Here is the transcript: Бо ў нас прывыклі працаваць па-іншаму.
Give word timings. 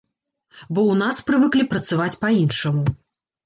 Бо 0.73 0.79
ў 0.85 0.93
нас 1.03 1.21
прывыклі 1.29 1.67
працаваць 1.77 2.19
па-іншаму. 2.25 2.85